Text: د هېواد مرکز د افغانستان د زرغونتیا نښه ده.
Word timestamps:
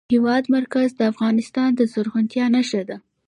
د 0.09 0.11
هېواد 0.13 0.43
مرکز 0.55 0.89
د 0.95 1.01
افغانستان 1.11 1.69
د 1.75 1.81
زرغونتیا 1.93 2.45
نښه 2.55 2.81
ده. 2.89 2.97